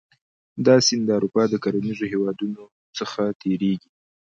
[0.65, 2.63] دا سیند د اروپا د کرنیزو هېوادونو
[2.97, 3.89] څخه تیریږي.